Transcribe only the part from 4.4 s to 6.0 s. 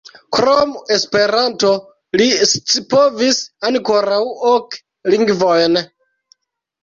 ok lingvojn.